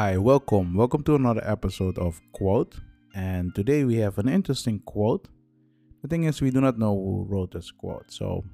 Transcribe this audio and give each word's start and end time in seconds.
Hi, 0.00 0.16
welcome. 0.16 0.74
Welcome 0.74 1.02
to 1.02 1.16
another 1.16 1.42
episode 1.44 1.98
of 1.98 2.20
Quote. 2.32 2.76
And 3.16 3.52
today 3.52 3.82
we 3.82 3.96
have 3.96 4.16
an 4.18 4.28
interesting 4.28 4.78
quote. 4.86 5.26
The 6.02 6.08
thing 6.08 6.22
is, 6.22 6.40
we 6.40 6.52
do 6.52 6.60
not 6.60 6.78
know 6.78 6.94
who 6.94 7.26
wrote 7.28 7.50
this 7.50 7.72
quote. 7.72 8.04
So 8.06 8.44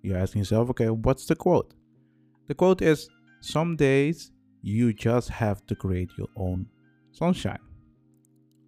you're 0.00 0.16
asking 0.16 0.38
yourself, 0.38 0.70
okay, 0.70 0.88
what's 0.88 1.26
the 1.26 1.36
quote? 1.36 1.74
The 2.48 2.54
quote 2.54 2.80
is 2.80 3.10
Some 3.42 3.76
days 3.76 4.32
you 4.62 4.94
just 4.94 5.28
have 5.28 5.66
to 5.66 5.74
create 5.74 6.08
your 6.16 6.28
own 6.34 6.64
sunshine. 7.12 7.60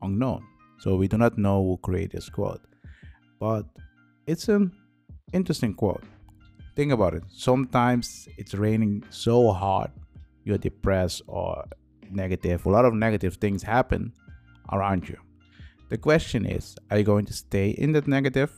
Unknown. 0.02 0.44
So 0.80 0.96
we 0.96 1.08
do 1.08 1.16
not 1.16 1.38
know 1.38 1.64
who 1.64 1.78
created 1.78 2.12
this 2.12 2.28
quote. 2.28 2.60
But 3.40 3.64
it's 4.26 4.50
an 4.50 4.72
interesting 5.32 5.72
quote. 5.72 6.04
Think 6.76 6.92
about 6.92 7.14
it. 7.14 7.22
Sometimes 7.30 8.28
it's 8.36 8.52
raining 8.52 9.02
so 9.08 9.50
hard, 9.50 9.90
you're 10.44 10.58
depressed 10.58 11.22
or 11.26 11.64
negative. 12.12 12.66
A 12.66 12.70
lot 12.70 12.84
of 12.84 12.94
negative 12.94 13.36
things 13.36 13.62
happen 13.62 14.12
around 14.72 15.08
you. 15.08 15.16
The 15.88 15.98
question 15.98 16.44
is 16.44 16.76
are 16.90 16.98
you 16.98 17.04
going 17.04 17.26
to 17.26 17.32
stay 17.32 17.70
in 17.70 17.92
that 17.92 18.06
negative 18.06 18.50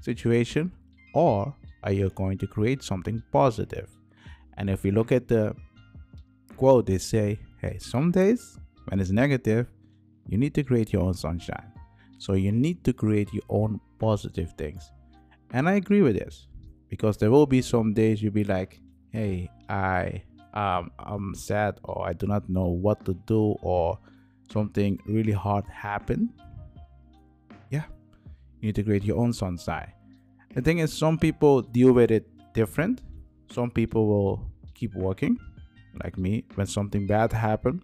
situation 0.00 0.72
or 1.14 1.54
are 1.82 1.92
you 1.92 2.10
going 2.10 2.38
to 2.38 2.46
create 2.46 2.82
something 2.82 3.22
positive? 3.32 3.88
And 4.56 4.70
if 4.70 4.82
we 4.82 4.90
look 4.90 5.12
at 5.12 5.28
the 5.28 5.54
quote, 6.56 6.86
they 6.86 6.98
say, 6.98 7.38
hey, 7.60 7.78
some 7.78 8.10
days 8.10 8.58
when 8.86 9.00
it's 9.00 9.10
negative, 9.10 9.66
you 10.28 10.38
need 10.38 10.54
to 10.54 10.62
create 10.62 10.92
your 10.92 11.02
own 11.02 11.14
sunshine. 11.14 11.72
So 12.18 12.32
you 12.32 12.52
need 12.52 12.82
to 12.84 12.92
create 12.92 13.32
your 13.32 13.44
own 13.48 13.80
positive 13.98 14.52
things. 14.56 14.90
And 15.52 15.68
I 15.68 15.74
agree 15.74 16.02
with 16.02 16.18
this 16.18 16.46
because 16.88 17.16
there 17.16 17.30
will 17.30 17.46
be 17.46 17.62
some 17.62 17.92
days 17.92 18.22
you'll 18.22 18.32
be 18.32 18.44
like, 18.44 18.80
hey, 19.12 19.50
I 19.68 20.22
um, 20.56 20.90
I'm 20.98 21.34
sad 21.34 21.78
or 21.84 22.08
I 22.08 22.14
do 22.14 22.26
not 22.26 22.48
know 22.48 22.66
what 22.66 23.04
to 23.04 23.14
do 23.26 23.56
or 23.60 23.98
something 24.50 24.98
really 25.06 25.32
hard 25.32 25.64
happened. 25.66 26.30
Yeah, 27.70 27.84
you 28.60 28.68
need 28.68 28.74
to 28.76 28.82
create 28.82 29.04
your 29.04 29.18
own 29.18 29.32
sunshine. 29.32 29.92
The 30.54 30.62
thing 30.62 30.78
is, 30.78 30.92
some 30.92 31.18
people 31.18 31.60
deal 31.60 31.92
with 31.92 32.10
it 32.10 32.26
different. 32.54 33.02
Some 33.50 33.70
people 33.70 34.08
will 34.08 34.50
keep 34.74 34.94
working, 34.94 35.38
like 36.02 36.16
me. 36.16 36.44
When 36.54 36.66
something 36.66 37.06
bad 37.06 37.32
happened, 37.32 37.82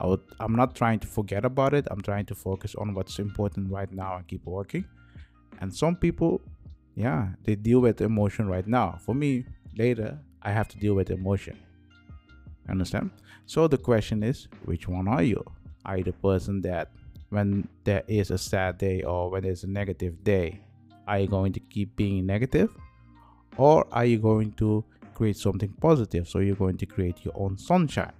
I 0.00 0.06
would. 0.06 0.20
I'm 0.40 0.56
not 0.56 0.74
trying 0.74 1.00
to 1.00 1.06
forget 1.06 1.44
about 1.44 1.74
it. 1.74 1.86
I'm 1.90 2.00
trying 2.00 2.24
to 2.26 2.34
focus 2.34 2.74
on 2.74 2.94
what's 2.94 3.18
important 3.18 3.70
right 3.70 3.92
now 3.92 4.16
and 4.16 4.26
keep 4.26 4.46
working. 4.46 4.86
And 5.60 5.74
some 5.74 5.96
people 5.96 6.40
yeah 6.98 7.28
they 7.44 7.54
deal 7.54 7.78
with 7.78 8.00
emotion 8.00 8.48
right 8.48 8.66
now 8.66 8.98
for 9.06 9.14
me 9.14 9.44
later 9.76 10.18
i 10.42 10.50
have 10.50 10.66
to 10.66 10.76
deal 10.78 10.94
with 10.94 11.10
emotion 11.10 11.56
understand? 12.68 13.10
So 13.46 13.68
the 13.68 13.78
question 13.78 14.22
is 14.22 14.48
which 14.64 14.88
one 14.88 15.08
are 15.08 15.22
you? 15.22 15.42
Are 15.84 15.98
you 15.98 16.04
the 16.04 16.12
person 16.12 16.60
that 16.62 16.90
when 17.30 17.68
there 17.84 18.02
is 18.08 18.30
a 18.30 18.38
sad 18.38 18.78
day 18.78 19.02
or 19.02 19.30
when 19.30 19.42
there's 19.42 19.64
a 19.64 19.68
negative 19.68 20.22
day 20.24 20.60
are 21.08 21.20
you 21.20 21.26
going 21.26 21.54
to 21.54 21.60
keep 21.60 21.96
being 21.96 22.26
negative? 22.26 22.70
Or 23.56 23.86
are 23.92 24.04
you 24.04 24.18
going 24.18 24.52
to 24.52 24.84
create 25.14 25.38
something 25.38 25.72
positive? 25.80 26.28
So 26.28 26.40
you're 26.40 26.54
going 26.54 26.76
to 26.76 26.86
create 26.86 27.24
your 27.24 27.32
own 27.34 27.56
sunshine. 27.56 28.12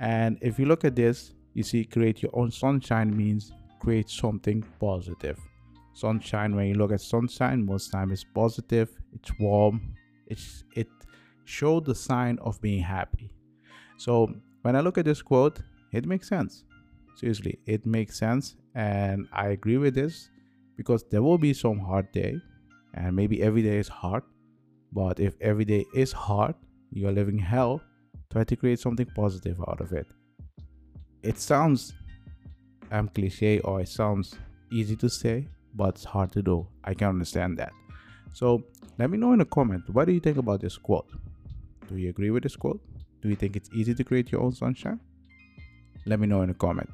And 0.00 0.38
if 0.40 0.58
you 0.58 0.64
look 0.64 0.84
at 0.84 0.96
this 0.96 1.34
you 1.54 1.62
see 1.62 1.84
create 1.84 2.22
your 2.22 2.30
own 2.34 2.50
sunshine 2.50 3.14
means 3.16 3.52
create 3.80 4.08
something 4.08 4.64
positive. 4.80 5.38
Sunshine 5.92 6.54
when 6.54 6.66
you 6.68 6.74
look 6.74 6.92
at 6.92 7.00
sunshine 7.00 7.64
most 7.64 7.90
time 7.90 8.12
it's 8.12 8.24
positive 8.24 8.88
it's 9.12 9.30
warm 9.38 9.94
it's 10.26 10.64
it 10.74 10.88
show 11.48 11.80
the 11.80 11.94
sign 11.94 12.38
of 12.40 12.60
being 12.60 12.82
happy 12.82 13.30
so 13.96 14.32
when 14.62 14.76
i 14.76 14.80
look 14.80 14.98
at 14.98 15.04
this 15.04 15.22
quote 15.22 15.60
it 15.92 16.06
makes 16.06 16.28
sense 16.28 16.64
seriously 17.16 17.58
it 17.66 17.84
makes 17.86 18.18
sense 18.18 18.56
and 18.74 19.26
i 19.32 19.48
agree 19.48 19.78
with 19.78 19.94
this 19.94 20.30
because 20.76 21.04
there 21.10 21.22
will 21.22 21.38
be 21.38 21.52
some 21.52 21.78
hard 21.78 22.10
day 22.12 22.36
and 22.94 23.14
maybe 23.14 23.42
every 23.42 23.62
day 23.62 23.78
is 23.78 23.88
hard 23.88 24.22
but 24.92 25.18
if 25.20 25.34
every 25.40 25.64
day 25.64 25.84
is 25.94 26.12
hard 26.12 26.54
you're 26.90 27.12
living 27.12 27.38
hell 27.38 27.80
try 28.30 28.44
to 28.44 28.56
create 28.56 28.78
something 28.78 29.06
positive 29.14 29.58
out 29.68 29.80
of 29.80 29.92
it 29.92 30.06
it 31.22 31.38
sounds 31.38 31.94
um 32.92 33.08
cliche 33.08 33.58
or 33.60 33.80
it 33.80 33.88
sounds 33.88 34.36
easy 34.70 34.96
to 34.96 35.08
say 35.08 35.48
but 35.74 35.90
it's 35.94 36.04
hard 36.04 36.32
to 36.32 36.42
do. 36.42 36.66
I 36.84 36.94
can 36.94 37.08
understand 37.08 37.58
that. 37.58 37.72
So 38.32 38.64
let 38.98 39.10
me 39.10 39.16
know 39.16 39.32
in 39.32 39.40
a 39.40 39.44
comment 39.44 39.88
what 39.90 40.06
do 40.06 40.12
you 40.12 40.20
think 40.20 40.36
about 40.36 40.60
this 40.60 40.76
quote? 40.76 41.10
Do 41.88 41.96
you 41.96 42.10
agree 42.10 42.30
with 42.30 42.42
this 42.42 42.56
quote? 42.56 42.80
Do 43.22 43.28
you 43.28 43.36
think 43.36 43.56
it's 43.56 43.70
easy 43.72 43.94
to 43.94 44.04
create 44.04 44.30
your 44.30 44.42
own 44.42 44.52
sunshine? 44.52 45.00
Let 46.06 46.20
me 46.20 46.26
know 46.26 46.42
in 46.42 46.50
a 46.50 46.54
comment. 46.54 46.90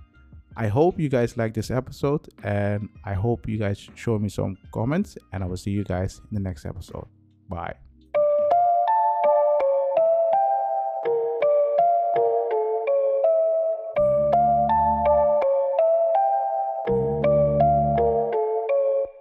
I 0.57 0.69
hope 0.69 0.99
you 0.99 1.09
guys 1.09 1.37
like 1.37 1.53
this 1.53 1.71
episode 1.71 2.29
and 2.45 2.89
I 3.05 3.15
hope 3.15 3.49
you 3.49 3.59
guys 3.59 3.89
show 3.95 4.19
me 4.19 4.29
some 4.29 4.57
comments 4.73 5.19
and 5.33 5.43
I 5.43 5.47
will 5.47 5.57
see 5.57 5.73
you 5.73 5.85
guys 5.85 6.21
in 6.31 6.35
the 6.35 6.41
next 6.41 6.65
episode. 6.65 7.07
Bye. 7.49 7.84